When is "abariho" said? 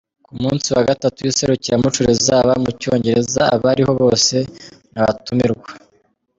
3.55-3.91